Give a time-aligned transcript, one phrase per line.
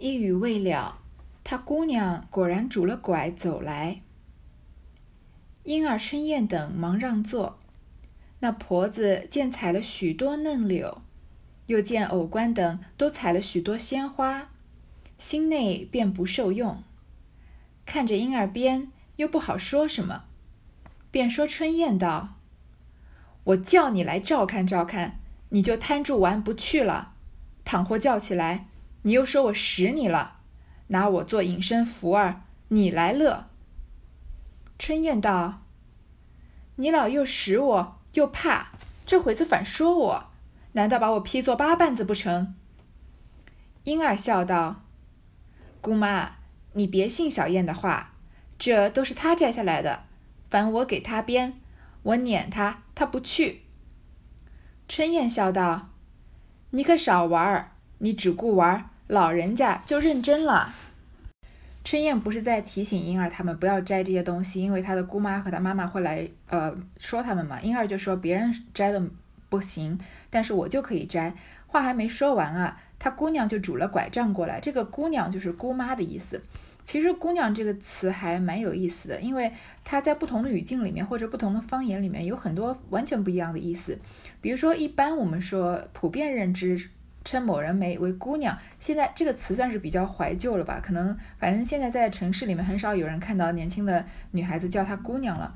[0.00, 1.00] 一语未了，
[1.42, 4.00] 他姑娘果然拄了拐走来。
[5.64, 7.58] 莺儿、春燕等忙让座。
[8.38, 11.02] 那婆子见采了许多嫩柳，
[11.66, 14.50] 又见偶官等都采了许多鲜花，
[15.18, 16.84] 心内便不受用。
[17.84, 20.26] 看着莺儿边，又不好说什么，
[21.10, 22.36] 便说春燕道
[23.42, 25.18] ：“我叫你来照看照看，
[25.48, 27.14] 你就摊住玩不去了；
[27.64, 28.68] 倘或叫起来，
[29.08, 30.40] 你又说我使你了，
[30.88, 33.48] 拿我做隐身符儿，你来乐。”
[34.78, 35.62] 春燕道
[36.76, 38.72] ：“你老又使我。”又怕
[39.06, 40.30] 这会子反说我，
[40.72, 42.54] 难道把我劈作八瓣子不成？
[43.84, 44.82] 莺儿笑道
[45.80, 46.36] ：“姑妈，
[46.74, 48.14] 你别信小燕的话，
[48.58, 50.04] 这都是她摘下来的，
[50.50, 51.60] 凡我给她编，
[52.02, 53.62] 我撵她，她不去。”
[54.86, 55.90] 春燕笑道
[56.72, 60.72] ：“你可少玩儿，你只顾玩儿，老人家就认真了。”
[61.84, 67.58] 春燕不是在提醒婴儿他们不要摘这些东西，因为他的姑妈和他妈妈会来呃说他们嘛。
[67.62, 69.02] 婴儿就说别人摘的
[69.48, 71.34] 不行，但是我就可以摘。
[71.66, 74.60] 话还没说完啊，他姑娘就拄了拐杖过来。
[74.60, 76.42] 这个姑娘就是姑妈的意思。
[76.84, 79.50] 其实姑娘这个词还蛮有意思的，因为
[79.82, 83.98] 它在不同的语境里面或者不同的方言里面有很多完全不一样的意思。
[84.42, 86.90] 比如说，一般我们说普遍认知。
[87.30, 90.80] 称某人为为姑娘，现在这个词算是比较怀旧了吧？
[90.82, 95.54] 可能反正现在在城市里面很少有人看到年轻的女孩子叫她姑娘了，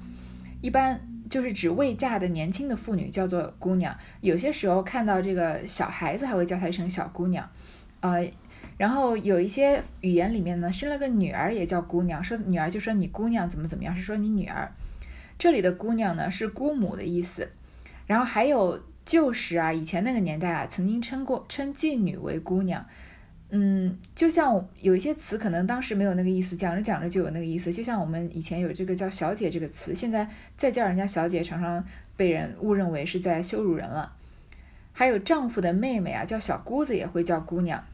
[0.60, 1.00] 一般
[1.30, 3.96] 就是指未嫁的年轻的妇女叫做姑娘。
[4.20, 7.48] 有些时候看到这个小孩子还会叫她一声小姑娘，
[8.00, 8.30] 呃，
[8.76, 14.70] 然后有一些语言里面呢，生了个女儿也叫姑娘，说女儿就说你姑娘怎么怎么样，是说你女儿。
[15.38, 17.48] 这里的姑娘呢是姑母的意思，
[18.06, 18.78] 然后还有。
[19.04, 22.86] 旧时啊，以前那个年代啊，曾经称过称妓女为姑娘，
[23.50, 27.72] 嗯，就像有一些词可能当时没有那个意思，讲着讲着就有那个意思。
[27.72, 31.84] 就像我们以前有这个叫小姐这个词，现在再叫人家小姐，常常
[32.16, 34.12] 被人误认为是在羞辱人了。
[34.92, 37.84] 还有丈夫的妹妹啊，叫小姑子也会叫姑娘，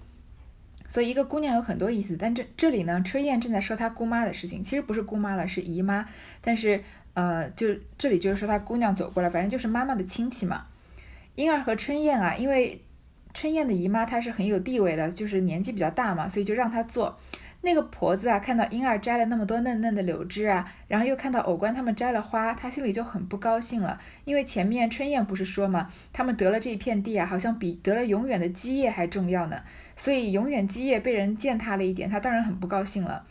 [0.88, 2.16] 所以一个姑娘有很多意思。
[2.16, 6.06] 但这这里呢，春燕正在说她姑妈的事情，其实不是姑妈了，是姨妈。
[6.40, 6.82] 但是
[7.14, 10.66] 呃，就这里就是说她姑娘走过来，反正就是妈妈的亲戚嘛。
[11.38, 12.82] 莺儿和春燕啊，因为
[13.32, 17.16] 春燕的姨妈她是很有地位的，就是年纪比较大嘛，所以就让她做。
[17.60, 24.00] 那个婆子啊，看到莺儿摘了那么多嫩嫩的柳枝啊，然后又看到偶官他们摘了花，她心里就很不高兴了。
[24.24, 29.62] 因为前面春燕不是说嘛，他们得了这一片地啊，好像比得了永远的基业还重要呢，
[29.94, 33.24] 所以永远基业被人践踏了一点，她当然很不高兴了。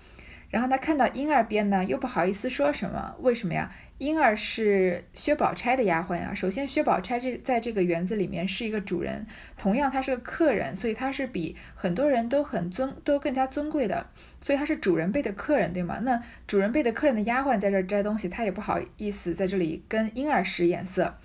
[0.49, 3.69] 然后她看到莺儿边呢，又不好意思说什么，为什么呀？
[3.97, 6.31] 婴儿是薛宝钗的丫鬟呀。
[6.33, 9.25] 首先，薛宝钗这在这个园子里面是一个主人，
[9.57, 14.05] 同样她是个客人，所以她是比很多人都很尊，都更加尊贵的。
[14.39, 15.97] 所以她是主人辈的客人，对吗？
[16.03, 21.17] 那主人辈的客人的丫鬟在这摘东西，她也不好意思在这里跟婴儿使眼色，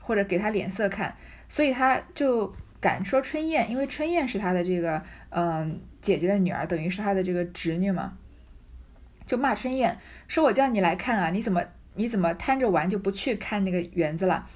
[0.00, 1.14] 或者给她脸色看，
[1.50, 8.16] 所以她就敢说春燕，因为春燕是她的这个嗯姐姐的女儿，等于是她的这个侄女嘛，
[9.26, 11.62] 就骂春燕说：“我叫你来看啊，你怎么？”
[11.94, 14.46] 你怎么贪着玩就不去看那个园子了？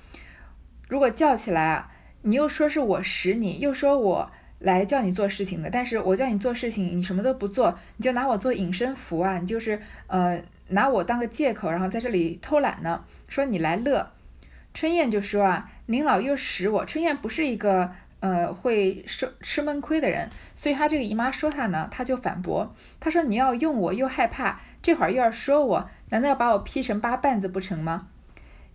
[0.89, 1.91] 如果叫起来啊，
[2.23, 5.71] 你又说是我使你，又说我来叫你做事情的。
[5.71, 9.39] 但是我叫你做事情，你什么都不做，你就拿我做隐身符啊！
[9.39, 13.05] 你就是呃拿我当个借口，然后在这里偷懒呢。
[13.29, 14.11] 说你来乐，
[14.73, 16.85] 春燕就说啊，您老又使我。
[16.85, 25.91] 春燕不是一个呃会受吃闷亏的人，所以她这个姨妈说她呢，她就反驳，她说你要用我又害怕，这会儿又要说我。
[26.11, 28.09] 难道要把我劈成八瓣子不成吗？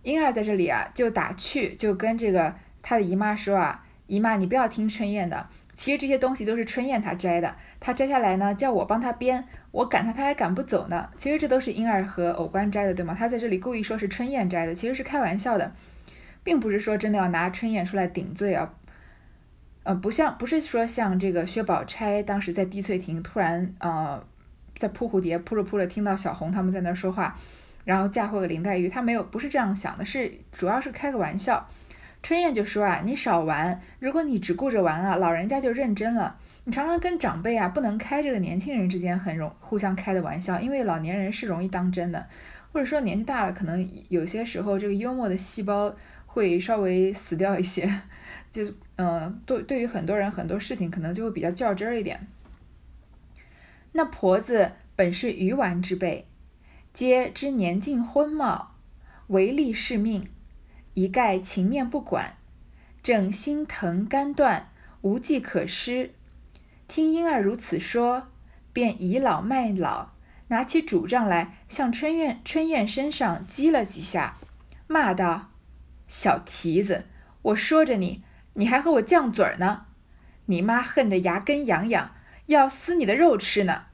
[0.02, 11.08] 婴儿在这里啊，就打趣，就跟这个他的姨妈说啊：“姨妈，你不要听春燕的，其实这些东西都是春燕她摘的，她摘下来呢，叫我帮她编，我赶她，她还赶不走呢。
[11.16, 13.16] 其实这都是婴儿和偶官摘的，对吗？
[13.18, 15.72] 他在这里故意说是春燕摘的，其实是开玩笑的，
[16.42, 18.74] 并不是说真的要拿春燕出来顶罪啊。
[19.84, 24.22] 呃，不像，不是说像这个薛宝钗当时在滴翠亭突然呃。”
[24.76, 27.38] 在扑蝴蝶，扑着扑着，听到小红他们在那儿说话，
[27.84, 28.88] 然后嫁祸给林黛玉。
[28.88, 31.68] 他没有，不是这样想的，是主要是开个玩笑。
[32.22, 36.36] 春燕就说啊，你少玩，如果你只顾着玩啊，老人家就认真了。
[36.64, 42.26] 你常常跟长辈啊，不能开这个年轻人之间很容互相开的玩笑，因为老年人是容易当真的，
[42.72, 45.94] 或者说年纪大了，可能有些时候这个幽默的细胞
[46.24, 47.86] 会稍微死掉一些，
[48.50, 48.64] 就
[48.96, 52.26] 嗯，对，对于很多人很多事情可能就会比较较真儿一点。
[53.96, 56.26] 那婆子本是鱼丸之辈，
[56.92, 58.74] 皆知年近婚貌，
[59.28, 60.28] 唯利是命，
[60.94, 62.36] 一概情面不管，
[63.04, 66.12] 正心疼肝断，无计可施。
[66.88, 68.26] 听婴儿如此说，
[68.72, 70.10] 便倚老卖老，
[70.48, 74.38] 拿起拄杖来，向春燕春燕身上击了几下，
[74.88, 75.52] 骂道
[76.08, 77.06] ：“小蹄子，
[77.42, 78.24] 我说着你，
[78.54, 79.86] 你还和我犟嘴儿呢！
[80.46, 82.13] 你妈恨得牙根痒痒，
[82.46, 83.86] 要撕你的肉吃呢！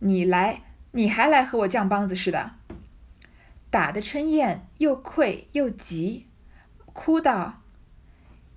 [0.00, 0.62] 你来，
[0.92, 2.52] 你还来和我犟梆子似的！”
[3.70, 6.26] 打的春燕又愧又急，
[6.86, 7.62] 哭道：“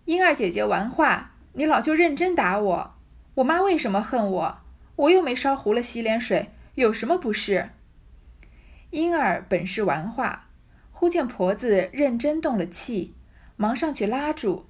[0.06, 2.96] 英儿姐姐玩话，你老就认真打我。
[3.36, 4.60] 我妈为什么恨我？
[4.96, 7.70] 我又没烧糊了洗脸水，有什么不是？”
[8.92, 10.48] 英儿本是玩话，
[10.92, 13.14] 忽见婆子认真动了气，
[13.56, 14.68] 忙上去拉住，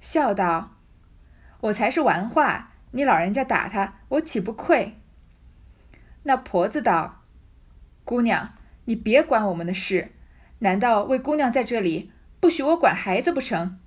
[0.00, 0.76] 笑道
[1.62, 4.98] ：“我才是玩话，你老人家打他，我岂不愧？”
[6.24, 7.22] 那婆子道
[8.04, 8.54] ：“姑娘。”
[8.88, 10.12] 你别管我们的事，
[10.60, 13.78] 难道为姑娘在这里不许我管孩子不成？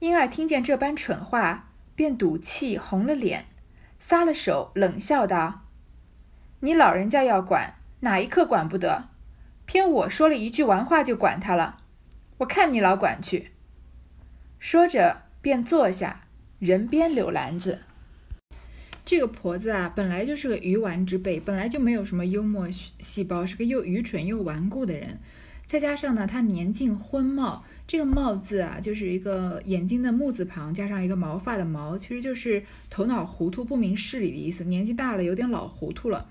[0.00, 3.46] 婴儿听见这般蠢话，便赌气红了脸，
[3.98, 5.62] 撒了手，冷笑道
[6.60, 9.08] ：“你老人家要管，哪一刻管不得？
[9.64, 11.78] 偏我说了一句玩话就管他了，
[12.36, 13.52] 我看你老管去。”
[14.60, 16.21] 说着便坐下，
[16.62, 17.76] 人编柳篮子。
[19.04, 25.18] 这个婆子啊，本来就是个愚顽之辈，本来就没有什么幽默细胞，是个又愚蠢又顽固的人。
[25.66, 34.62] 再加上呢，她年近昏茂，这个“茂”字啊，就是一个眼睛的木字旁加上一个毛发的“毛”，其实就是头脑糊涂、不明事理的意思。
[34.62, 36.28] 年纪大了，有点老糊涂了。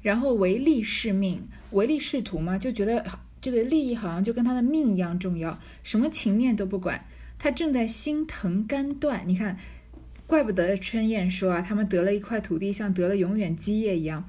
[0.00, 3.04] 然后唯利是命，唯利是图嘛，就觉得
[3.40, 7.04] 这个利益好像就跟他的命一样重要，什么情面都不管。
[7.38, 9.56] 他正在心疼肝断，你看。
[10.26, 14.28] 怪不得春燕说啊，他们得了一块土地，像得了永远基业一样。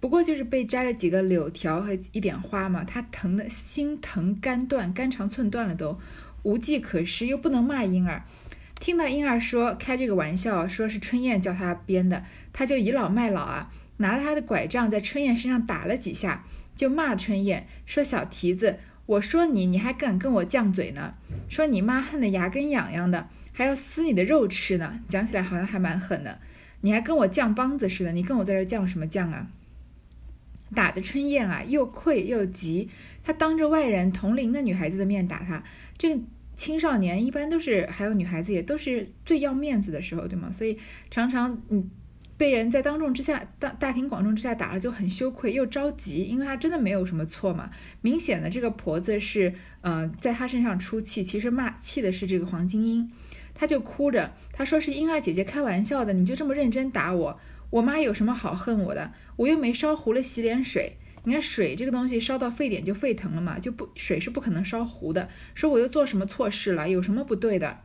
[0.00, 6.00] 不过就是被摘了几个柳条和一点花嘛，他疼的心疼肝断，肝肠寸断了都，
[6.44, 8.24] 无计可施，又不能骂婴儿。
[8.80, 12.24] 听到婴儿说开这个玩笑，说是春燕叫他编的，
[12.54, 21.14] 他就倚老卖老啊，拿了他的拐杖在春燕身上打了几下，就骂春燕说：“小蹄子，我说你，你还敢跟我犟嘴呢？
[21.48, 26.40] 说你妈恨得牙根痒痒的。”还要撕你的肉吃呢，讲起来好像还蛮狠的。
[26.80, 29.46] 你还跟我犟梆子似的，你跟我在这犟什么犟啊？
[30.74, 32.90] 打的春燕啊，又愧又急。
[33.22, 35.62] 他当着外人同龄的女孩子的面打他，
[35.96, 36.20] 这个
[36.56, 40.50] 青少年一般都是，还有女孩子也都是最要面子的时候，对吗？
[40.52, 40.76] 所以
[41.08, 41.88] 常常你
[42.36, 47.70] 被人在当众之下、大大庭广众之下打了，就很羞愧又着急，因为他真的没有什么错嘛。
[48.00, 53.10] 明显的这个婆子是，呃，在他身上出气，其实骂气的是这个黄金英。
[53.54, 57.38] 他就哭着，他说是婴儿姐姐开玩笑的，你就这么认真打我？
[57.70, 59.12] 我妈有什么好恨我的？
[59.36, 60.96] 我又没烧糊了洗脸水。
[61.22, 65.28] 你看水这个东西烧到沸点就沸腾了嘛，就不水是不可能烧糊的。
[65.54, 66.88] 说我又做什么错事了？
[66.88, 67.78] 有什么不对的？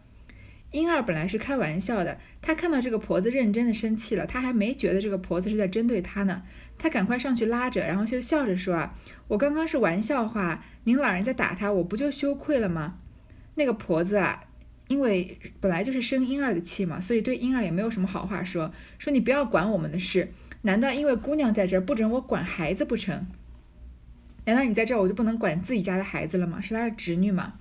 [0.71, 6.43] 婴儿本来是开玩笑的，他看到这个婆子认真的生气了，他还没觉得这个婆子是在针对他呢，
[6.77, 8.95] 他赶快上去拉着，然后就笑着说啊，
[9.27, 12.99] 我刚刚是玩笑话，您老人家打他，我不就羞愧了吗？
[13.55, 14.43] 那个婆子啊。
[14.87, 18.73] 因为本来就是生婴儿的气嘛，所以对婴儿也没有什么好话说。
[18.97, 20.33] 说你不要管我们的事，
[20.63, 23.27] 难道因为姑娘在这儿不准我管孩子不成？
[24.45, 26.59] 难道你在这儿我就不能管自己家的孩子了吗？
[26.59, 27.53] 是他的侄女吗？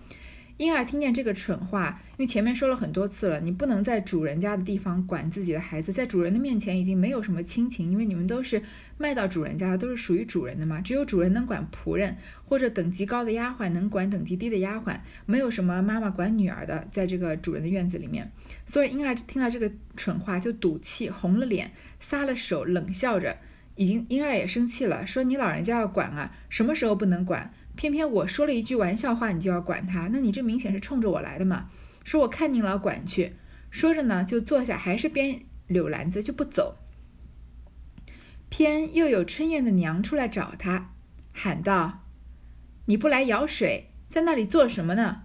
[0.58, 8.60] 婴儿听见这个蠢话，因为前面说了很多次了，你不能在主人家的地方管自己的孩子，在主人的面前已经没有什么亲情，因为你们都是
[8.96, 10.80] 卖到主人家的，都是属于主人的嘛。
[10.80, 18.28] 只有主人能管仆人，或者等级高的丫鬟能管等级低的丫鬟，没有什么妈妈管女儿的，在这个主人的院子里面。
[18.66, 23.36] 所以婴儿听到这个蠢话就赌气，红了脸，撒了手，冷笑着，
[23.76, 27.54] 已经婴儿也生气了，说你老人家要管啊，什么时候不能管？
[27.78, 31.70] 偏偏我说了一句玩笑话，你就要管他，那你这明显是冲着我来的嘛？
[32.02, 33.36] 说我看您老管去，
[33.70, 36.76] 说着呢就坐下，还是编柳篮子就不走。
[38.48, 40.90] 偏又有春燕的娘出来找他，
[41.32, 42.02] 喊道
[42.86, 45.22] ：“你不来舀水，在那里做什么呢？”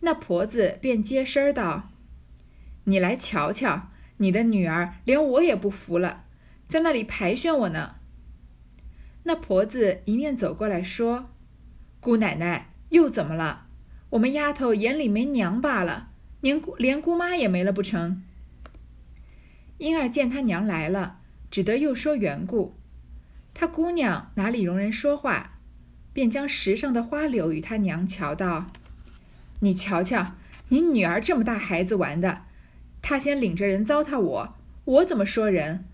[0.00, 1.90] 那婆子便接声道
[2.84, 6.24] ：“你来瞧瞧，你的女儿连我也不服了，
[6.66, 7.96] 在那里排宣我呢。”
[9.24, 11.32] 那婆子一面走过来说。
[12.04, 13.64] 姑奶奶又怎么了？
[14.10, 16.10] 我们丫头眼里没娘罢了，
[16.42, 18.22] 连连姑妈也没了不成？
[19.78, 21.20] 婴儿见他娘来了，
[21.50, 22.74] 只得又说缘故。
[23.54, 25.52] 他姑娘哪里容人说话，
[26.12, 28.66] 便将石上的花柳与他娘瞧道
[29.60, 30.34] ：“你瞧瞧，
[30.68, 32.42] 你女儿这么大孩子玩的，
[33.00, 35.86] 他先领着人糟蹋我，我怎么说人？”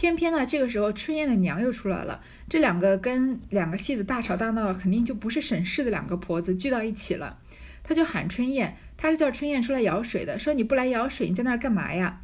[0.00, 2.22] 偏偏呢，这个时候春燕的娘又出来了。
[2.48, 7.36] 这两个跟两个戏子大吵大闹，肯定就不是省事的两个婆子聚到一起了。
[7.82, 12.22] 她就喊春燕，她是叫春燕出来舀水的，说你不来舀水，你在那儿干嘛呀？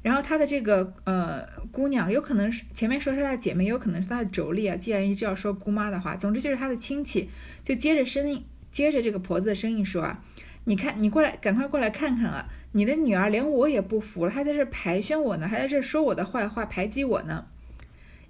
[0.00, 4.76] 然后她的这个呃姑娘，有可能是前面说是她的姐妹，有可能是她的妯娌啊。
[4.76, 7.28] 既然一直要说姑妈的话，总之就是她的亲戚，
[7.62, 8.42] 就接着声音，
[8.72, 10.24] 接着这个婆子的声音说啊，
[10.64, 17.46] 你看你过来，赶快过来看看啊，你的女儿连我也不服了，还在这排宣我呢，还在这说我的坏话，排挤我呢。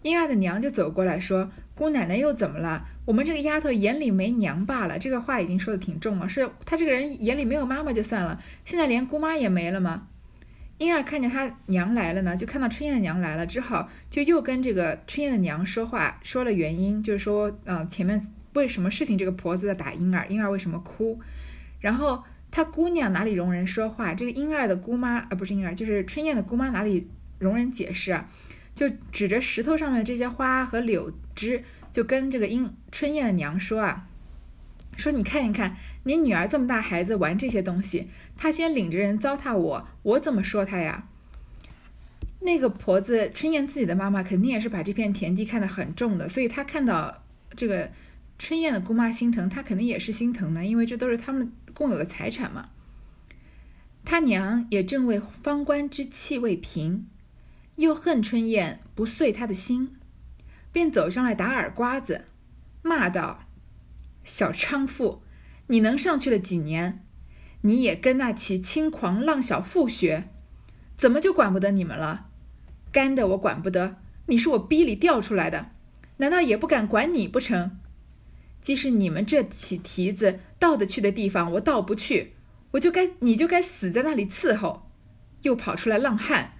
[0.02, 2.86] 婴儿的娘就走过来说，姑奶奶又怎么了？
[3.04, 4.98] 我们这个丫头眼里没娘罢了。
[4.98, 10.06] 这个话已经说的挺重了，是她这个人眼里没有妈妈就算了，现在连姑妈也没了吗？
[10.78, 21.18] 婴儿看见他娘来了呢，就看到春燕的娘来了，只好就又跟这个春燕的娘说话，说了原因，就是说，嗯，前面为什么事情这个婆子在打婴儿，婴儿为什么哭？
[21.80, 24.14] 然后他姑娘哪里容人说话？
[24.14, 28.28] 这个婴儿的姑妈啊，不是婴儿，就是春燕的姑妈哪里容人解释啊？
[28.74, 31.62] 就指着石头上面的这些花和柳枝，
[31.92, 34.06] 就跟这个婴春燕的娘说啊。
[34.96, 41.06] 说你看一看，你女儿这么大孩子玩这些东西，她先领着人糟蹋我，我怎么说她呀？
[42.40, 47.22] 那个婆子春燕自己的妈妈肯定也是把这片田地看得很重的，所以她看到
[47.56, 47.90] 这个
[48.38, 52.70] 春燕的姑妈心疼，她肯定也是心疼的，因为这都是他们共有的财产嘛。
[54.04, 57.06] 他娘也正为方官之气未平，
[57.76, 59.94] 又恨春燕不遂他的心，
[60.72, 62.24] 便走上来打耳瓜子，
[62.82, 63.44] 骂道。
[64.24, 65.22] 小娼妇，
[65.68, 67.04] 你能上去了几年？
[67.60, 70.28] 你也跟那起轻狂浪小妇学，
[70.96, 72.26] 怎么就管不得你们了？
[72.90, 75.70] 干的我管不得，你是我逼里调出来的，
[76.16, 77.78] 难道也不敢管你不成？
[78.60, 82.32] 即使你们这起蹄子到得去的地方，我到不去，
[82.72, 84.90] 我就该你就该死在那里伺候，
[85.42, 86.52] 又跑出来浪汉。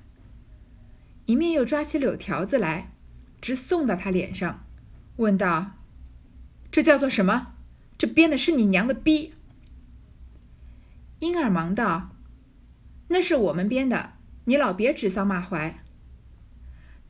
[1.26, 2.92] 一面又抓起柳条子来，
[3.40, 4.64] 直送到他脸上，
[5.16, 5.72] 问道
[6.72, 7.54] ：“这叫做什么？”
[7.98, 9.34] 这编的是你娘的逼！
[11.18, 12.16] 婴儿忙道
[13.08, 14.12] ：“那是我们编的，
[14.44, 15.84] 你老别指桑骂槐。”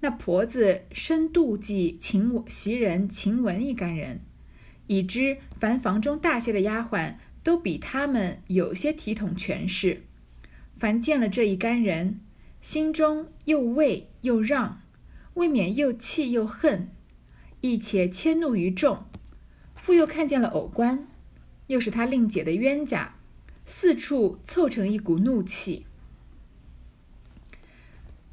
[0.00, 4.22] 那婆子深妒忌秦袭人、晴雯一干人，
[4.88, 10.02] 已知凡房中大些的丫鬟都比他们有些体统权势，
[10.76, 12.20] 凡见了这一干人，
[12.60, 14.82] 心中又畏又让，
[15.34, 16.90] 未免又气又恨，
[17.60, 19.04] 亦且迁怒于众。
[19.74, 21.08] 复又看见了偶官，
[21.68, 23.14] 又是他令姐的冤家，
[23.64, 25.86] 四处凑成一股怒气。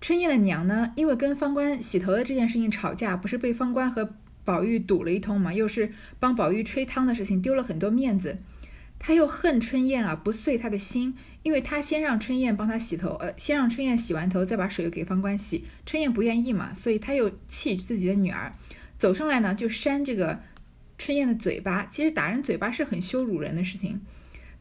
[0.02, 4.14] 春燕的娘呢，因为跟方官洗头的这件事情吵架，不是被方官和
[4.46, 8.38] 宝玉堵了一通嘛，又是帮宝玉吹汤的事情，丢了很多面子。
[8.98, 18.54] 他又恨春燕啊，不遂他的心，因为他先让春燕帮他洗头，呃，先让春燕洗完头，再把水给方官洗，春燕不愿意嘛，所以他又气自己的女儿，
[18.98, 20.40] 走上来呢，就扇这个。
[20.98, 24.00] 春燕的嘴巴，其实打人嘴巴是很羞辱人的事情，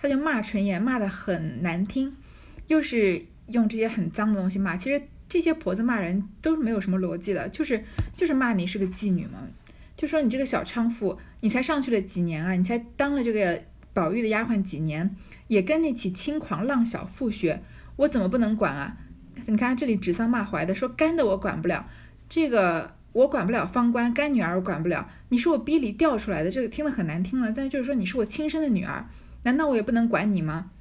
[0.00, 2.12] 他就骂春燕，骂得很难听，
[2.66, 4.76] 又是用这些很脏的东西骂。
[4.76, 7.84] 其实这些婆子骂人都是没有什么逻辑的，就是
[8.16, 9.46] 就是骂你是个妓女嘛，
[9.96, 15.14] 就说你这个小娼妇，你才上去了几年啊，你才当了这个宝玉的丫鬟几年，
[15.48, 17.62] 也跟那起轻狂浪小妇学，
[17.96, 18.96] 我怎么不能管啊？
[19.46, 21.86] 你看这里指桑骂槐的，说干的我管不了，
[22.28, 22.94] 这个。
[23.14, 25.08] 我管不了方官干女儿，我管不了。
[25.28, 27.52] 你是我逼里调出来的，这个听得很难听了。
[27.52, 29.08] 但是就是说你是我亲生的女儿，
[29.44, 30.72] 难道我也不能管你吗？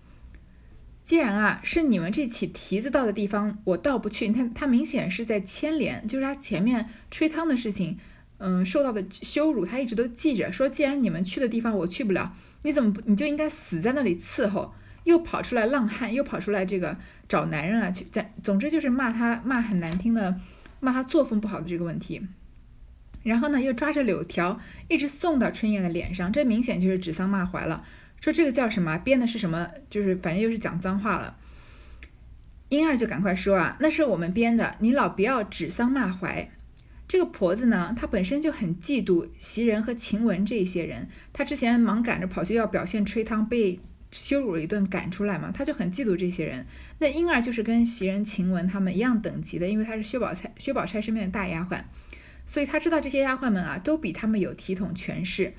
[1.04, 4.28] 既然啊是你们这起蹄子到的地方，我到不去。
[4.28, 8.00] 你看他明显是在牵连，就是他前面吹汤的事情，
[8.44, 10.52] 嗯，受到的羞辱，他一直都记着。
[10.52, 14.74] 说既然你们去的地方我去不了，你怎么不你就应该死在那里伺候？
[15.06, 16.98] 又跑出来浪汉，又跑出来这个
[17.28, 20.40] 找男人啊，去在总之就是骂他骂很难听的。
[20.80, 22.22] 骂他作风不好的这个问题，
[23.24, 24.60] 然后呢，又抓着柳条
[24.90, 27.86] 一直送到春燕的脸上，这明显就是指桑骂槐了。
[28.20, 28.98] 说这个叫什么？
[28.98, 29.70] 编的是什么？
[29.90, 31.38] 就是反正又是讲脏话了。
[32.68, 36.52] 英儿就赶快说啊，那是我们编的，你老不要指桑骂槐。
[37.14, 43.80] 这个婆子呢，她本身就很嫉妒袭人和晴雯这些人，她之前忙赶着跑去要表现吹汤被。
[44.10, 46.66] 羞辱了一顿，赶出来嘛，她就很嫉妒这些人。
[46.98, 51.82] 那婴儿就是跟袭人、晴雯他们一样等级的，因为她是薛宝钗、薛宝钗身边的大丫鬟，
[52.48, 55.54] 所以她知道这些丫鬟们啊，都比他们有体统权势。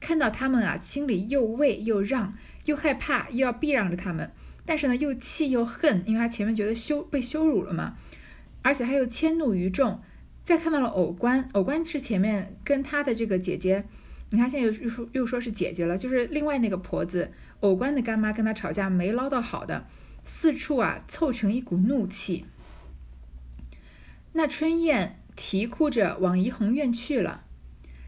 [0.00, 2.34] 看到他们啊，心里又畏又让，
[2.66, 4.30] 又害怕，又要避让着他们，
[4.64, 7.96] 但是呢，又气又恨，因为她前面觉得羞被羞辱了嘛，
[8.62, 10.00] 而且她又迁怒于众。
[10.50, 13.84] 再看到了偶官，偶官是前面跟他的这个姐姐。
[14.30, 17.30] 你看，现在又又说又说是姐姐了，就是另外那个婆子，
[17.60, 19.86] 偶官的干妈跟她吵架没捞到好的，
[20.24, 22.46] 四处啊凑成一股怒气。
[24.32, 27.44] 那春燕啼哭着往怡红院去了，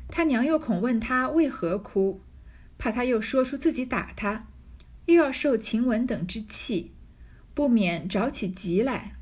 [0.08, 2.22] 她娘又恐问她为何哭，
[2.76, 4.48] 怕她又说出自己打她，
[5.06, 6.90] 又要受晴雯等之气，
[7.54, 9.12] 不免着起急来，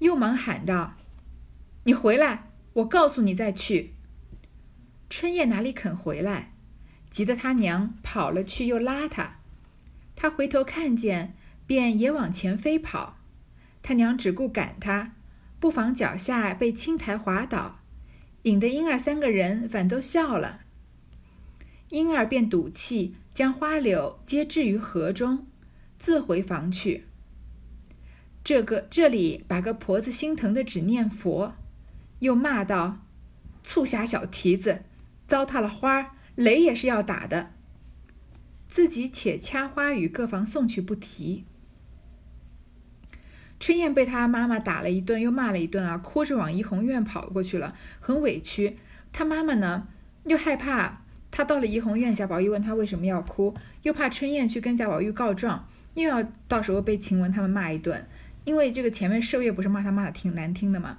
[0.00, 0.96] 又忙喊道
[1.84, 2.48] ：“你回来！
[2.74, 3.94] 我告诉你再去。”
[5.10, 6.52] 春燕哪里肯回来，
[7.10, 9.38] 急得他娘跑了去，又拉他。
[10.14, 11.34] 他回头看见，
[11.66, 13.18] 便也往前飞跑。
[13.82, 15.16] 他娘只顾赶他，
[15.58, 17.80] 不妨脚下被青苔滑倒，
[18.42, 20.60] 引得婴儿三个人反都笑了。
[21.88, 23.16] 婴儿便赌气。
[23.32, 25.46] 将花柳皆置于河中，
[25.96, 27.04] 自回房去。
[28.44, 31.54] 这个这里把个婆子心疼的只念佛，
[32.20, 32.98] 又骂道
[33.62, 34.82] ：“促狭小蹄子，
[35.26, 37.50] 糟蹋了花，雷也是要打的。”
[38.70, 41.44] 自己且掐花与各房送去不提。
[43.58, 48.76] 春燕被她妈妈打了一顿，又骂了一顿啊，哭着往怡红院跑过去了，很委屈。
[49.12, 49.88] 她妈妈呢，
[50.24, 51.02] 又害怕。
[51.32, 58.04] 他到了怡红院，贾宝玉问他为什么要哭，又怕春燕去跟贾宝玉告状，又要到时候被晴雯他们骂一顿。
[58.44, 60.98] 因为这个前面麝月不是骂他骂的挺难听的嘛，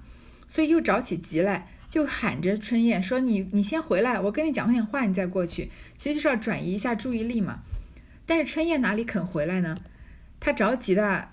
[0.51, 7.59] 所以又着起急来，就喊着春燕说：“你你先回来，我跟你讲点话，你再过去。”其实就是要转移一下注意力嘛。
[8.25, 9.77] 但是春燕哪里肯回来呢？
[10.41, 11.29] 她着急的，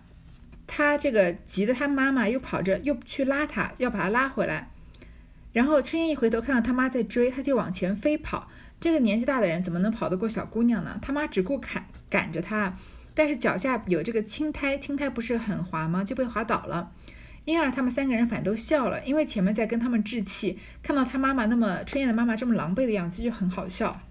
[0.68, 4.70] 她这个急的，她妈妈又跑着又去拉她，要把她拉回来。
[5.52, 8.48] 然后春燕一回头看到他妈在追，她就往前飞跑。
[8.78, 10.96] 这个年纪大的人怎么能跑得过小姑娘呢？
[11.02, 12.78] 他妈只顾赶赶着她，
[13.14, 16.04] 但是脚下有这个青苔，青苔不是很滑吗？
[16.04, 16.92] 就被滑倒了。
[17.48, 24.02] 婴儿他们三个人反都笑了，因为前面在跟他们置气，看到他妈妈那么春燕的妈妈这么狼狈的样子就很好笑。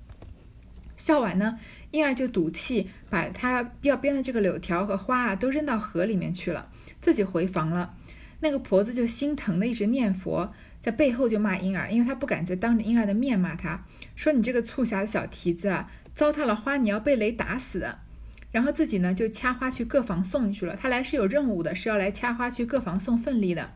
[0.98, 1.60] 笑完呢，
[1.92, 6.68] 婴儿就赌气把他要编的这个柳条和花啊都扔到河里面去了，
[7.00, 7.94] 自己回房了。
[8.40, 10.52] 那个婆子就心疼的一直念佛。
[10.82, 18.00] 在背后就骂婴儿，因为他不敢再当着婴儿的面骂他，说你这个促狭的小蹄子啊，糟蹋了花，你要被雷打死的。
[18.52, 20.76] 然后自己呢就掐花去各房送去了。
[20.76, 23.72] 他来是有任务的，是要来掐花去各房送份例的。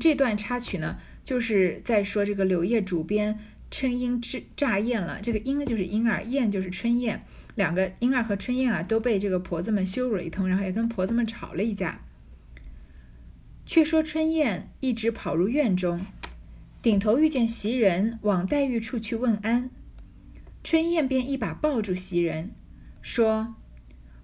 [0.00, 3.38] 这段插曲呢，就是在说这个柳叶主编
[3.70, 5.20] 春莺之乍艳了。
[5.22, 7.24] 这个莺呢就是婴儿，燕就是春燕，
[7.54, 12.00] 两个婴儿和春燕啊都被这个婆子们羞辱了一通，然后也跟婆子们吵了一架。
[13.64, 16.04] 却说春燕一直跑入院中。
[16.82, 19.70] 顶头遇见袭人往黛玉处去问安，
[20.64, 22.50] 春燕便一把抱住袭人，
[23.00, 23.54] 说：“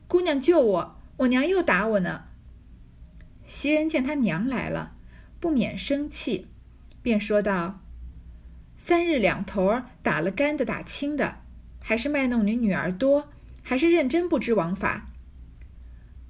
[0.08, 2.24] 姑娘救我，我娘又打我呢。”
[3.46, 4.96] 袭人见他娘来了，
[5.38, 6.48] 不免生气，
[7.02, 7.80] 便说道
[8.76, 11.42] ：“三日两头打了干的打轻的，
[11.80, 13.28] 还是卖弄你女儿多，
[13.62, 15.10] 还是认真不知王法？”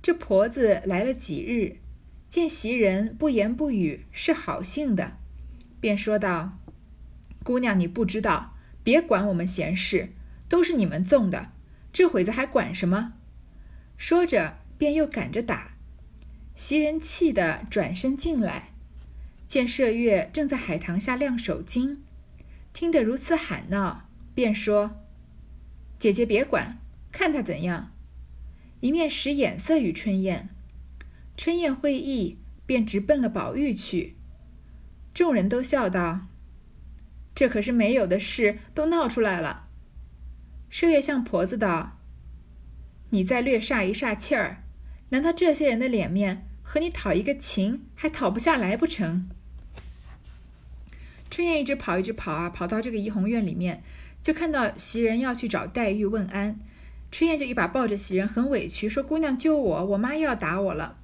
[0.02, 1.78] 这婆子来了几日，
[2.28, 5.12] 见袭人不言不语，是好性的。
[5.80, 6.58] 便说道
[7.44, 10.10] ：“姑娘，你不知道，别管我们闲事，
[10.48, 11.50] 都是你们纵的，
[11.92, 13.14] 这会子还管什么？”
[13.98, 15.74] 说着，便又赶着打。
[16.54, 18.70] 袭人气得转身进来，
[19.46, 21.98] 见麝月正在海棠下晾手巾，
[22.72, 25.02] 听得如此喊闹，便说
[25.98, 26.78] ：“姐姐别管，
[27.12, 27.92] 看他怎样。”
[28.80, 30.48] 一面使眼色与春燕，
[31.36, 34.14] 春燕会意，便直奔了宝玉去。
[35.12, 36.28] 众人都笑道
[37.34, 39.66] ：“这可是没有的事，都闹出来了。”
[40.70, 41.97] 麝月向婆子道
[43.10, 44.62] ：“你再略煞一煞气儿，
[45.10, 49.28] 难道这些人的脸面和你讨一个情还讨不下来不成？”
[51.30, 53.82] 春燕一直跑，一直跑啊，跑到这个怡红院里面，
[54.22, 56.58] 就看到袭人要去找黛玉问安，
[57.10, 60.96] 春燕就一把抱着袭人，很委屈，说：“姑娘救我，我妈又要打我了。”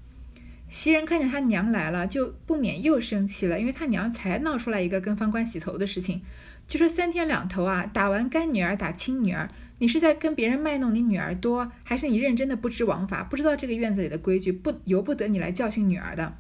[0.71, 6.23] 袭人看见他娘来了，就不免又生气了，因为他娘才闹出来一个跟方官洗头的事情，
[6.67, 16.37] 就说三天两头啊，打完干女儿打亲女儿，你是在跟别人卖弄你女儿多，还是你认真的不知王法，不知道这个院子里的规矩，不由不得你来教训女儿的？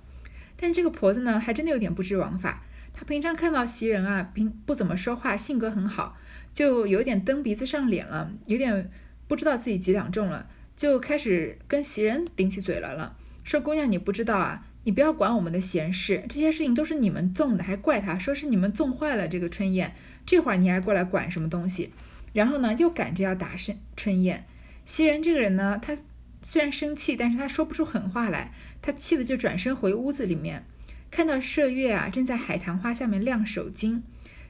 [0.56, 2.62] 但这个婆子呢，还真的有点不知王法。
[2.92, 6.16] 她平常看到袭人啊，平不怎么说话，性格很好，
[6.52, 8.88] 就有点蹬鼻子上脸了，有点
[9.26, 13.16] 不知道自己几两重了，就开始跟袭人顶起嘴来了。
[13.42, 19.94] 说姑娘，你不知道啊，你不要管我们的闲事，这些事情都是你们纵的，还怪她，说是你们纵坏了这个春燕。
[20.24, 21.92] 这会儿你还过来管什么东西？
[22.34, 24.44] 然后呢，又赶着要打春春燕。
[24.84, 25.96] 袭人这个人呢，他
[26.42, 30.66] 虽然生气，但是他说不出狠话来，他气的就转身回屋子里面，
[31.10, 34.02] 看到麝月啊正在海棠花下面晾手巾，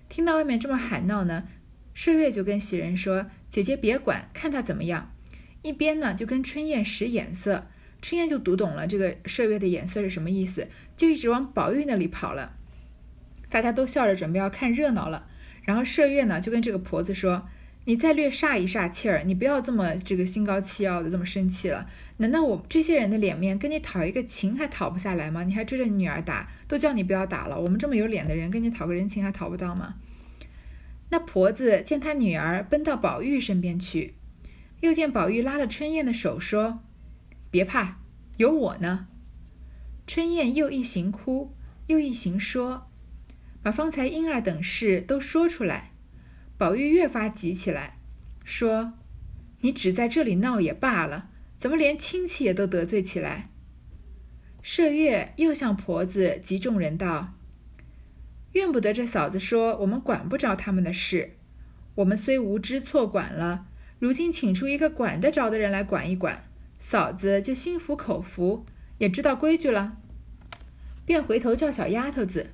[0.09, 1.47] 听到外面这么喊闹呢，
[1.95, 5.13] 麝月就跟袭人说：“姐姐别管，看他怎么样。”
[5.63, 7.69] 一边呢就跟春燕使眼色。
[8.03, 12.57] 春燕就读懂了这个麝月的眼色是什么意思，就一直往宝玉那里跑了。
[13.49, 15.27] 大家都笑着准备要看热闹了。
[15.63, 17.49] 然后麝月呢就跟这个婆子说
[17.87, 21.87] ：“你再略煞一煞气儿，你不要这么这个心高气傲的这么生气了。
[22.17, 25.45] 难道我这些人的脸面跟你讨一个情还讨不下来吗？
[25.45, 27.61] 你还追着你女儿打，都叫你不要打了。
[27.61, 29.97] 我们这么有脸的人跟你讨个人情还讨不到吗？
[31.11, 34.15] 那婆子见她女儿奔到宝玉身边去，
[34.81, 36.81] 又见宝玉拉了春燕的手，说
[37.51, 37.99] ：“别怕，
[38.39, 39.09] 有我呢。”
[40.07, 41.53] 春燕又一行哭，
[41.89, 42.89] 又一行说，
[43.63, 45.91] 把方才婴儿等事都说出来。
[46.57, 47.99] 宝玉越发急起来，
[48.45, 48.95] 说
[49.61, 53.49] ：“你只在这里闹也罢了。”怎么连亲戚也都得罪起来？
[54.63, 57.35] 麝月又向婆子及众人道
[58.53, 61.37] ：“怨不得这嫂子说我们管不着他们的事。
[61.95, 63.67] 我们虽无知错管了，
[63.99, 66.45] 如今请出一个管得着的人来管一管，
[66.79, 68.67] 嫂子就心服口服，
[68.99, 69.97] 也知道规矩了。
[71.07, 72.51] 便回头叫小丫头子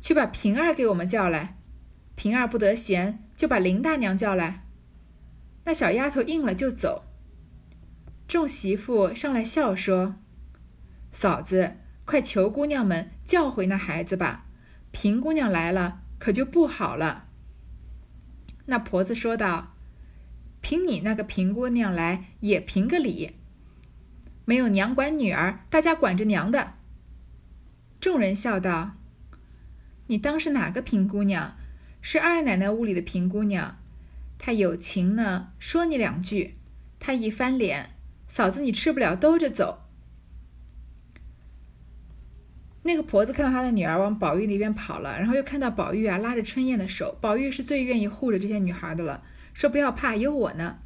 [0.00, 1.57] 去把平儿给我们叫来。
[2.18, 4.64] 平儿不得闲，就把林大娘叫来。
[5.64, 7.04] 那小丫头应了就走。”
[8.26, 10.16] 众媳妇上来笑说
[11.12, 14.46] ：“嫂子，快求姑娘们叫回那孩子吧。
[14.90, 17.26] 平姑娘来了，可就不好了。”
[18.66, 19.76] 那婆子说道
[20.60, 23.36] ：“凭你那个平姑娘来，也评个理。
[24.44, 26.74] 没有娘管女儿，大家管着娘的。”
[28.00, 28.96] 众人笑道
[30.08, 31.56] ：“你当是哪个平姑娘？
[32.00, 33.76] 是二奶奶屋里的平姑娘。
[34.38, 36.54] 她有情呢，说你两句，
[36.98, 37.90] 她一翻脸。”
[38.28, 39.84] 嫂子，你吃不了兜着走。
[42.82, 50.78] 那个婆子看到她的女儿往宝玉那边跑了，然后又看到宝玉啊拉着春燕的手，宝玉是最愿意护着这些女孩的了，说不要怕，有我呢。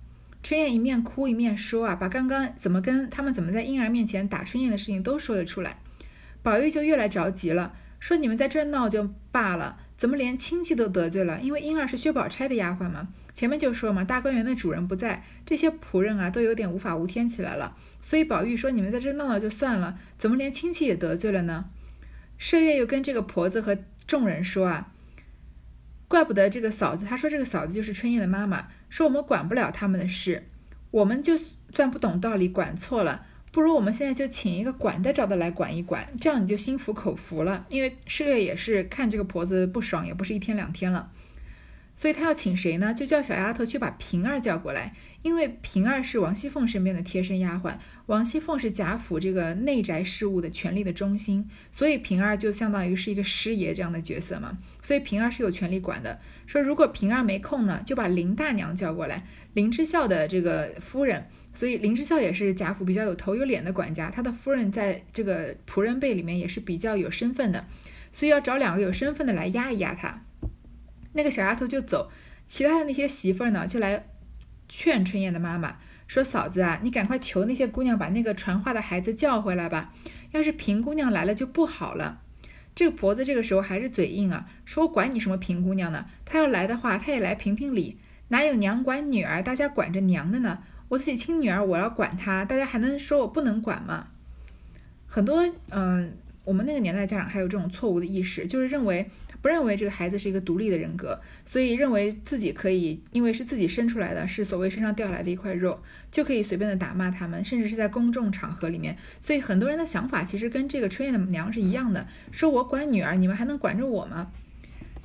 [0.42, 5.78] 春燕一面哭一面说啊，把刚刚怎么跟他们怎么在婴儿面前打春燕的事情都说了出来。
[6.42, 11.40] 宝玉就越来着急了，说你们在这闹就罢了，怎么连亲戚都得罪了？
[11.40, 13.06] 因为婴儿是薛宝钗的丫鬟嘛。
[13.34, 17.76] 前面就说嘛，大观园的主人不在，这些仆人啊都有点无法无天起来了。
[18.00, 21.66] 所以宝玉说：“你们在这闹闹就算了，怎么连亲戚也得罪了呢？”
[22.36, 24.92] 麝月又跟这个婆子和众人说啊
[26.08, 30.48] ：“怪不得这个嫂子，她说这个嫂子就是春燕的妈妈，说我们管不了他们的事，
[30.90, 31.38] 我们就
[31.72, 37.66] 算不懂道理，管错了，不如我们现在就请一个管得着的来管一管，这样你就心服口服了。
[37.68, 41.12] 因为麝月也是看这个婆子不爽，也不是一天两天了。”
[41.94, 42.94] 所以他要请谁呢？
[42.94, 47.74] 就叫小丫头去把平儿叫过来，因为平儿是王熙凤身边的贴身丫鬟，
[48.06, 54.58] 王熙凤是贾府这个内宅事务的权力的中心，所以平儿就相当于是一个师爷这样的角色嘛。
[54.80, 56.18] 所以平儿是有权力管的。
[56.46, 67.66] 说如果平儿没空呢，就把林大娘叫过来，林之孝的这个夫人，所以林之孝也是贾府比较有头有脸的管家，他的夫人在这个仆人辈里面也是比较有身份的，
[68.12, 70.22] 所以要找两个有身份的来压一压他。
[71.12, 72.10] 那个小丫头就走，
[72.46, 74.06] 其他的那些媳妇儿呢，就来
[74.68, 75.76] 劝春燕的妈妈
[76.08, 79.92] 说：“嫂子啊，你赶快求那些姑娘把那个传话的孩子叫回来吧。
[80.30, 82.20] 要是平姑娘来了就不好了。”
[82.74, 86.06] 这个婆子这个时候还是嘴硬啊，说：“管你什么平姑娘呢？
[86.24, 87.98] 她要来的话，她也来评评理。
[88.28, 90.60] 哪有娘管女儿，大家管着娘的呢？
[90.92, 94.08] 我自己亲女儿，我要管她，大家还能说我不能管吗？”
[95.08, 96.12] 很多嗯，
[96.44, 99.10] 我们那个年代家长还有这种错误的意识，就是认为。
[99.40, 108.96] 不认为这个孩子是一个独立的人格，所以认为自己可以，因为是自己生出来的，是所谓身上掉下来的一块肉，就可以随便的打骂他们，甚至是在公众场合里面。
[109.20, 114.30] 所以很多人的想法其实跟这个春燕的娘是一样的，说我管女儿，你们还能管着我吗？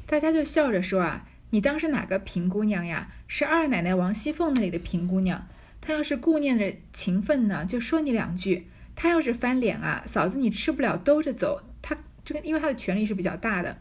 [0.06, 3.10] 大家就笑着说啊，你当是哪个平姑娘呀？
[3.28, 5.48] 是二奶奶王熙凤那里的平姑娘。
[5.88, 11.64] 他要是顾念着情分呢，就说你两句；他要是翻脸啊，嫂子你吃不了兜着走。
[11.82, 13.78] 他这个因为他的权力是比较大的。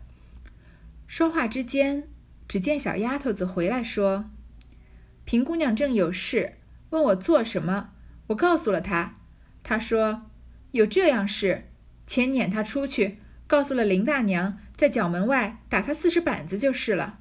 [1.09, 2.07] 说话之间，
[2.47, 4.31] 只见小丫头子回来说
[5.27, 6.53] ：“平姑娘正有事，
[6.91, 7.91] 问我做什么。
[8.29, 9.17] 我告诉了她，
[9.65, 10.31] 她说
[10.71, 11.65] 有这样事，
[12.07, 17.19] 且撵她出去，告诉了林大娘，在角门外打她四十板子就是了。”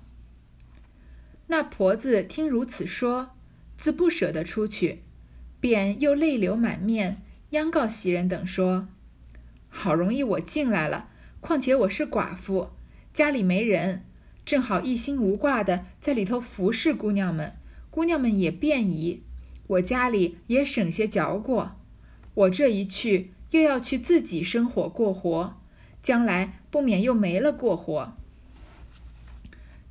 [1.50, 3.35] 那婆子听如此说，
[3.78, 5.04] 自不舍得出去，
[5.60, 8.88] 便又泪流满面，央告袭人等说
[9.70, 11.10] ：“好容易我进来了，
[11.42, 12.70] 况且我是寡妇。”
[13.14, 14.04] 家里没人，
[14.44, 17.54] 正好一心无挂的在里头服侍姑娘们，
[17.90, 19.24] 姑娘们也便宜，
[19.68, 21.78] 我家里也省些嚼过。
[22.34, 25.62] 我这一去，又要去自己生火过活，
[26.04, 28.18] 将来不免又没了过活。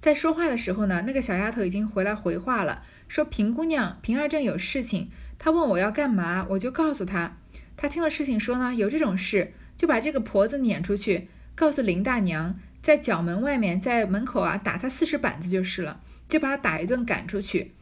[0.05, 7.39] 在说话的时候呢，那个小丫头已经回来回话了，说平姑娘平儿正有事情，她问我要干嘛，我就告诉她。
[7.75, 12.55] 她听了事情说呢，有这种事，就把这个婆子撵出去，告诉林大娘。
[12.83, 16.03] 在角门外面，在门口啊，打她四十板子就是了。
[16.29, 17.73] 就把他打一顿赶出去。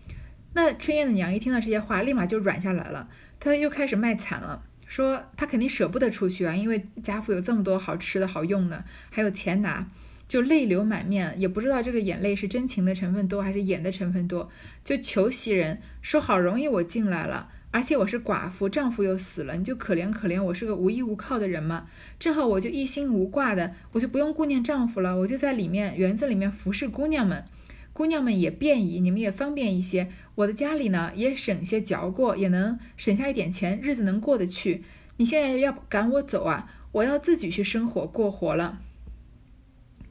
[0.52, 3.08] 那春燕的娘一听到这些话，立马就软下来了，
[3.40, 9.88] 她又开始卖惨了，说她肯定舍不得出去啊，因为家父有这么多好吃的好用的，还有钱拿，
[10.32, 14.48] 就泪流满面，也不知道这个眼泪是真情的成分多还是演的成分多，
[14.82, 21.86] 就求袭人说：“好容易我进来了。”而且我是寡妇，丈夫又死了，你就可怜可怜我是个无依无靠的人嘛。
[22.18, 27.44] 正好我就一心无挂的，我就不用顾念丈夫了，我就在里面园子里面服侍姑娘们，
[27.92, 30.08] 姑娘们也便宜，你们也方便一些。
[30.36, 34.82] 我的家里呢也省些嚼过，也能省下一点钱，日子能过得去。
[35.18, 36.72] 你现在要赶我走啊？
[36.92, 38.80] 我要自己去生活过活了，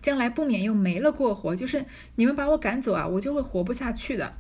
[0.02, 1.86] 将来不免又没了过活，就是
[2.16, 4.34] 你们把我赶走啊，我就会活不下去的。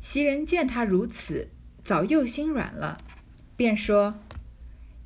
[0.00, 1.50] 袭人见他如此，
[1.82, 2.98] 早又心软了，
[3.56, 4.20] 便说：“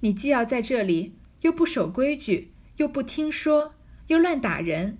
[0.00, 3.74] 你既要在这里，又不守规矩，又不听说，
[4.08, 4.98] 又乱打人，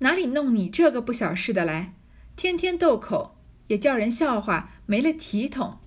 [0.00, 1.94] 哪里弄你这个不小事的来？
[2.34, 3.36] 天天斗口，
[3.68, 5.78] 也叫人笑话，没了体统。”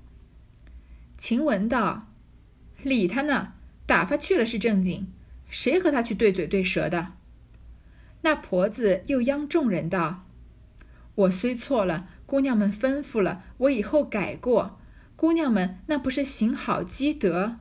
[1.17, 2.07] 晴雯道
[2.81, 3.53] ：“理他呢，
[3.85, 5.11] 打发去了是正经，
[5.49, 7.13] 谁和他去对嘴对舌的？”
[8.21, 10.25] 那婆子又央众人道
[11.15, 14.79] ：“我虽错了。”姑娘们吩咐了，我以后改过。
[15.17, 17.57] 姑娘们那不是行好积德？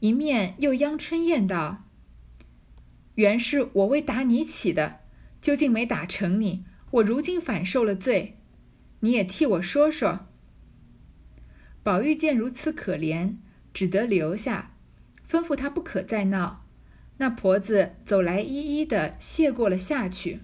[0.00, 1.84] 一面又央春燕道
[3.16, 5.00] ：“原是我为打你起的，
[5.42, 6.64] 究竟没打成你。
[6.92, 8.38] 我如今反受了罪，
[9.00, 10.26] 你也替我说说。”
[11.84, 13.36] 宝玉见如此可怜，
[13.74, 14.72] 只得留下，
[15.30, 16.63] 吩咐他不可再闹。
[17.16, 20.40] 那婆子走来，一一的谢过了下去。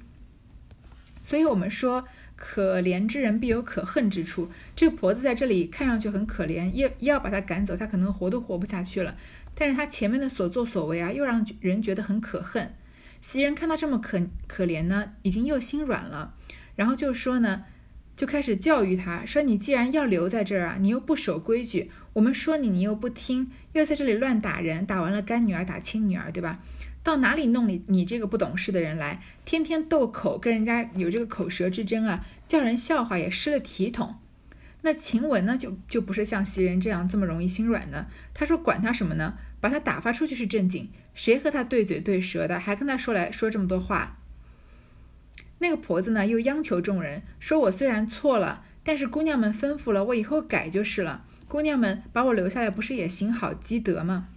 [1.23, 2.07] 所以我们说。
[2.43, 4.49] 可怜之人必有可恨之处。
[4.75, 9.15] 这个婆子在这里看上去很可怜，要要把她赶走，她可能活都活不下去了。
[9.55, 12.75] 但是她前面的所作所为啊，又让人觉得很可恨。
[13.21, 16.33] 袭人看到这么可可怜呢，已经又心软了，
[16.77, 17.65] 然后就说呢，
[18.21, 26.59] 就开始教育他说：“你既然要留在这儿啊，你又不守规矩，我们说你，你又不听，又在这里乱打人，打完了干女儿打亲女儿，对吧？”
[27.03, 34.17] 到哪里弄你你这个不懂事的人来，天天斗口，跟人家有这个口舌之争啊，叫人笑话也失了体统。
[34.83, 38.09] 那晴雯呢，就就不是像袭人这样这么容易心软的。
[38.35, 44.19] 他说管他什么呢，把他打发出去是正经，谁和他对嘴对舌的，还跟他说来说这么多话。
[45.61, 51.25] 那个婆子呢，又央求众人说：“我虽然错了，但是姑娘们吩咐了，我以后改就是了。
[51.47, 54.29] 姑娘们把我留下来，不是也行好积德吗？”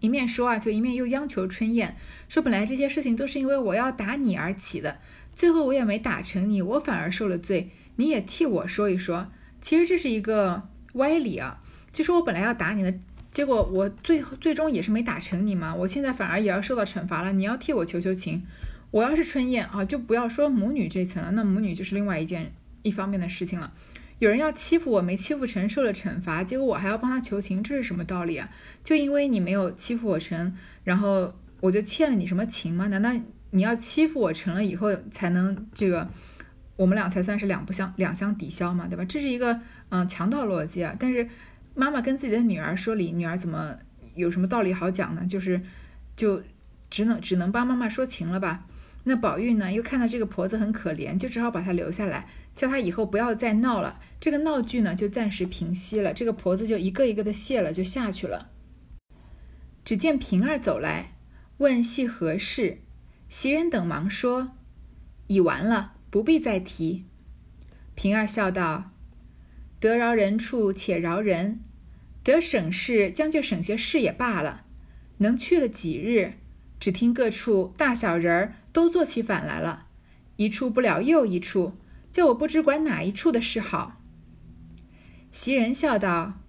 [0.00, 1.96] 一面说啊，就一面又央求春燕
[2.28, 4.98] 说：“本来这些事情都是因为我要打你而起的，
[5.34, 7.70] 最后我也没打成你，我反而受了罪。
[7.96, 9.30] 你也替我说一说。
[9.60, 11.60] 其实这是一个歪理啊，
[11.92, 12.94] 就说我本来要打你的，
[13.30, 17.34] 结果我最最终也是没打成你嘛，我现在反而也要受到惩罚了。
[17.34, 18.42] 你要替我求求情。
[18.90, 23.72] 我要是春燕啊，就不要说母女这层了，那母女就是另外一件一方面的事情了。”
[24.20, 28.50] 有人要欺负我，没欺负成，受了惩罚，结果我还要帮他求情，这是什么道理啊？
[28.84, 32.86] 就因为你没有欺负我成，然后我就欠了你什么情吗？
[32.88, 33.10] 难道
[33.52, 36.06] 你要欺负我成了以后才能这个，
[36.76, 39.02] 我们俩才算是两不相两相抵消嘛，对吧？
[39.06, 40.94] 这是一个嗯强盗逻辑啊！
[40.98, 41.26] 但是
[41.74, 43.74] 妈妈跟自己的女儿说理，女儿怎么
[44.16, 45.24] 有什么道理好讲呢？
[45.26, 45.62] 就是
[46.14, 46.42] 就
[46.90, 48.66] 只能只能帮妈妈说情了吧？
[49.04, 52.28] 那宝玉呢，又看到这个婆子很可怜，就只好把她留下来。
[52.54, 56.12] 叫她以后不要再闹了，这个闹剧呢就暂时平息了。
[56.12, 58.50] 这个婆子就一个一个的谢了，就下去了。
[59.84, 61.12] 只见平儿走来，
[61.58, 62.78] 问系何事，
[63.30, 64.52] 袭人等忙说
[65.28, 67.06] ：“已完了，不必再提。”
[67.94, 68.90] 平儿笑道
[69.80, 71.60] ：“得饶人处且饶人，
[72.22, 74.66] 得省事将就省些事也罢了。
[75.18, 76.34] 能去了几日，
[76.80, 79.86] 只听各处大小人儿都做起反来了，
[80.36, 81.76] 一处不了又一处。”
[82.10, 84.02] 叫我不知管哪一处的是好。
[85.30, 86.40] 袭人笑道：“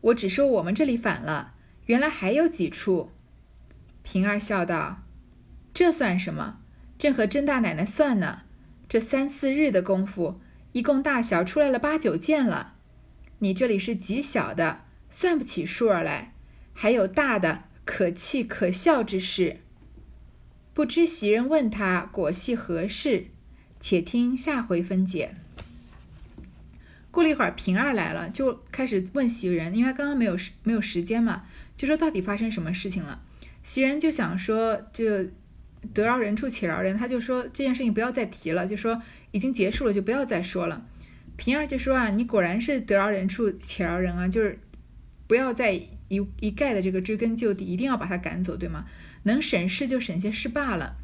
[0.00, 1.54] 我只说我们这里反了，
[1.86, 3.10] 原来还有几处。”
[4.04, 5.02] 平儿笑道
[5.74, 6.60] ：“这算什么？
[6.96, 8.42] 正和甄大奶奶算呢。
[8.88, 12.74] 这三四日的功夫，一共大小出来了八九件了。
[13.40, 16.32] 你这里是极小的，算不起数儿来，
[16.72, 19.61] 还有大的可气可笑之事。
[20.74, 23.26] 不知袭人问他果系何事？”
[23.78, 25.34] 且听下回分解。
[27.10, 31.44] 过了一会儿，平儿来了，就开始问袭人，因为刚刚没有时没有时间嘛，
[31.76, 33.20] 就说到底发生什么事情了。
[33.62, 35.24] 袭人就想说，就
[35.92, 40.86] 得饶人处且饶人，他就说这件事情不要再提了，就说已经结束了，就不要再说了。
[41.36, 44.58] 平儿就说啊，你果然是得饶人处且饶人啊，就是
[45.26, 48.86] 不要再一一概的这个追根究底，一定要把他赶走，对吗？
[49.24, 50.96] 能省事就省些事罢了。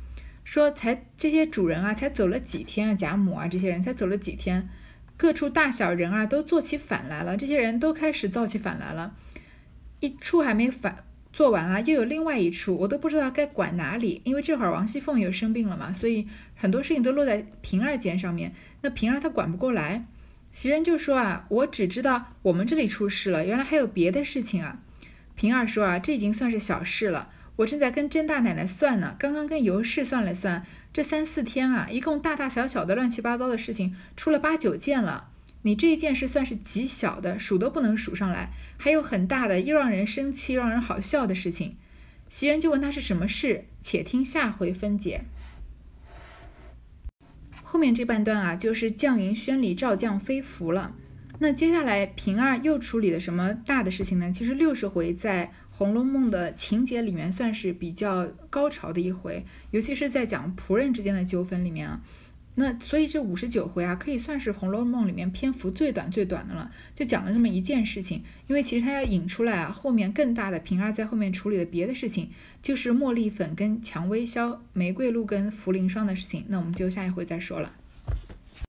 [0.44, 4.68] 说才这些主人啊，才走了几天啊，贾母啊这些人才走了几天，
[5.16, 9.14] 各处大小人啊都做起反来了，这些人都开始造起反来了，
[10.00, 11.04] 一处还没反。
[11.30, 14.22] 做完啊，又有另外一处，我都不知道该管哪里。
[14.24, 16.26] 因为这会儿王熙凤又生病了嘛，所以
[16.56, 18.52] 很多事情都落在平儿肩上面。
[18.80, 20.06] 那平儿她管不过来，
[20.50, 24.80] 袭人就说啊，我只知道我们这里出事了，原来还有别的事情啊。
[25.36, 35.30] 平儿说啊，这已经算是小事了，我正在跟甄大奶奶算呢，刚刚跟尤氏算了算，这三四天啊，一共大大小小的乱七八糟的事情出了八九件了。
[35.62, 41.76] 你这一件事算是极小的，数都不能数上来，还有很大的，又让人生气又让人好笑的事情。
[42.30, 45.22] 袭人就问他是什么事，且听下回分解。
[47.64, 50.94] 后面这半段啊，就是绛云轩里赵将飞服了。
[51.40, 54.32] 那接下来平儿又处理了什么大的事情呢？
[54.32, 55.46] 其实六十回在
[55.78, 62.00] 《红楼梦》的情节里面算是比较高潮的一回，尤其是在讲仆人之间的纠纷里面啊。
[62.56, 68.24] 那所以这五十九回啊，可以算是《红楼梦》里面篇幅最短最短的了，就讲了这么一件事情。
[68.48, 76.44] 因为其实它要引出来啊，后面更大的平儿在后面处理的别的事情，就是茉莉粉跟蔷薇销、玫瑰露跟茯苓霜的事情。
[76.48, 77.72] 那我们就下一回再说了。